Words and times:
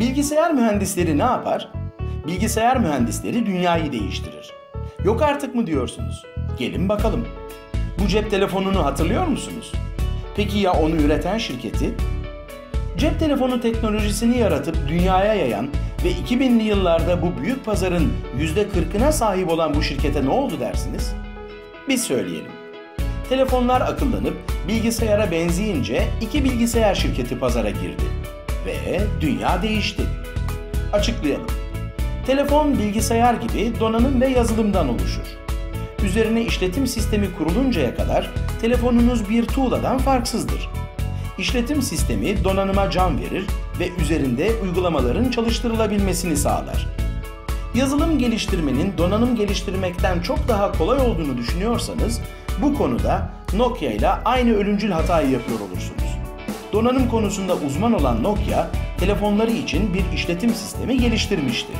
Bilgisayar 0.00 0.54
mühendisleri 0.54 1.18
ne 1.18 1.22
yapar? 1.22 1.68
Bilgisayar 2.26 2.78
mühendisleri 2.78 3.46
dünyayı 3.46 3.92
değiştirir. 3.92 4.52
Yok 5.04 5.22
artık 5.22 5.54
mı 5.54 5.66
diyorsunuz? 5.66 6.26
Gelin 6.58 6.88
bakalım. 6.88 7.28
Bu 7.98 8.08
cep 8.08 8.30
telefonunu 8.30 8.84
hatırlıyor 8.84 9.26
musunuz? 9.26 9.72
Peki 10.36 10.58
ya 10.58 10.72
onu 10.72 10.96
üreten 10.96 11.38
şirketi? 11.38 11.94
Cep 12.98 13.20
telefonu 13.20 13.60
teknolojisini 13.60 14.38
yaratıp 14.38 14.88
dünyaya 14.88 15.34
yayan 15.34 15.68
ve 16.04 16.10
2000'li 16.10 16.62
yıllarda 16.62 17.22
bu 17.22 17.42
büyük 17.42 17.64
pazarın 17.64 18.12
%40'ına 18.38 19.12
sahip 19.12 19.48
olan 19.50 19.74
bu 19.74 19.82
şirkete 19.82 20.24
ne 20.24 20.30
oldu 20.30 20.60
dersiniz? 20.60 21.14
Biz 21.88 22.02
söyleyelim. 22.04 22.52
Telefonlar 23.28 23.80
akıllanıp 23.80 24.36
bilgisayara 24.68 25.30
benzeyince 25.30 26.08
iki 26.20 26.44
bilgisayar 26.44 26.94
şirketi 26.94 27.38
pazara 27.38 27.70
girdi. 27.70 28.02
Ve 28.66 29.00
dünya 29.20 29.62
değişti. 29.62 30.02
Açıklayalım. 30.92 31.46
Telefon 32.26 32.78
bilgisayar 32.78 33.34
gibi 33.34 33.80
donanım 33.80 34.20
ve 34.20 34.28
yazılımdan 34.28 34.88
oluşur. 34.88 35.26
Üzerine 36.04 36.42
işletim 36.42 36.86
sistemi 36.86 37.32
kuruluncaya 37.38 37.94
kadar 37.94 38.30
telefonunuz 38.60 39.30
bir 39.30 39.46
tuğladan 39.46 39.98
farksızdır. 39.98 40.68
İşletim 41.38 41.82
sistemi 41.82 42.44
donanıma 42.44 42.90
can 42.90 43.20
verir 43.20 43.44
ve 43.80 43.88
üzerinde 44.02 44.52
uygulamaların 44.62 45.30
çalıştırılabilmesini 45.30 46.36
sağlar. 46.36 46.88
Yazılım 47.74 48.18
geliştirmenin 48.18 48.98
donanım 48.98 49.36
geliştirmekten 49.36 50.20
çok 50.20 50.48
daha 50.48 50.72
kolay 50.72 51.00
olduğunu 51.00 51.38
düşünüyorsanız 51.38 52.20
bu 52.62 52.74
konuda 52.74 53.30
Nokia 53.54 53.90
ile 53.90 54.08
aynı 54.08 54.54
ölümcül 54.54 54.90
hatayı 54.90 55.30
yapıyor 55.30 55.60
olursunuz. 55.60 56.09
Donanım 56.72 57.08
konusunda 57.08 57.56
uzman 57.56 57.92
olan 57.92 58.22
Nokia, 58.22 58.66
telefonları 58.98 59.50
için 59.50 59.94
bir 59.94 60.04
işletim 60.14 60.50
sistemi 60.50 60.98
geliştirmişti. 60.98 61.72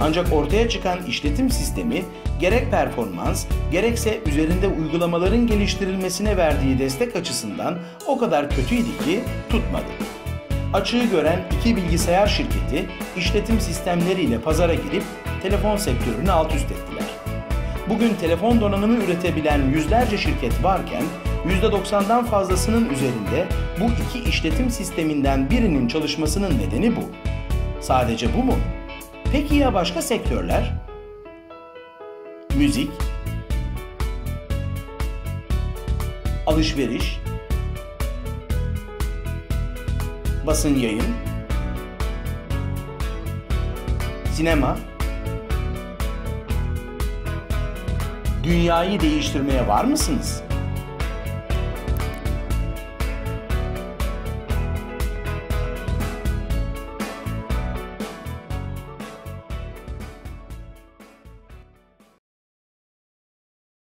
Ancak 0.00 0.32
ortaya 0.32 0.68
çıkan 0.68 0.98
işletim 1.08 1.50
sistemi 1.50 2.02
gerek 2.40 2.70
performans 2.70 3.46
gerekse 3.72 4.20
üzerinde 4.26 4.68
uygulamaların 4.68 5.46
geliştirilmesine 5.46 6.36
verdiği 6.36 6.78
destek 6.78 7.16
açısından 7.16 7.78
o 8.06 8.18
kadar 8.18 8.50
kötüydü 8.50 8.98
ki 9.04 9.20
tutmadı. 9.50 9.92
Açığı 10.72 11.04
gören 11.04 11.40
iki 11.60 11.76
bilgisayar 11.76 12.26
şirketi 12.26 12.86
işletim 13.16 13.60
sistemleriyle 13.60 14.40
pazara 14.40 14.74
girip 14.74 15.02
telefon 15.42 15.76
sektörünü 15.76 16.30
alt 16.32 16.54
üst 16.54 16.70
ettiler. 16.70 17.04
Bugün 17.88 18.14
telefon 18.20 18.60
donanımı 18.60 19.04
üretebilen 19.04 19.62
yüzlerce 19.74 20.18
şirket 20.18 20.64
varken 20.64 21.02
%90'dan 21.46 22.24
fazlasının 22.24 22.88
üzerinde 22.90 23.46
bu 23.80 23.84
iki 23.84 24.28
işletim 24.28 24.70
sisteminden 24.70 25.50
birinin 25.50 25.88
çalışmasının 25.88 26.58
nedeni 26.58 26.96
bu. 26.96 27.00
Sadece 27.80 28.34
bu 28.36 28.44
mu? 28.44 28.54
Peki 29.32 29.54
ya 29.54 29.74
başka 29.74 30.02
sektörler? 30.02 30.72
Müzik, 32.56 32.90
alışveriş, 36.46 37.20
basın 40.46 40.78
yayın, 40.78 41.14
sinema, 44.32 44.76
dünyayı 48.42 49.00
değiştirmeye 49.00 49.68
var 49.68 49.84
mısınız? 49.84 50.42